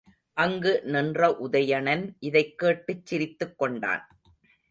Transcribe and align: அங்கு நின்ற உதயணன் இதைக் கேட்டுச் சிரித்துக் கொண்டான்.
அங்கு 0.33 0.81
நின்ற 0.83 1.27
உதயணன் 1.43 2.15
இதைக் 2.19 2.57
கேட்டுச் 2.57 3.05
சிரித்துக் 3.05 3.57
கொண்டான். 3.57 4.07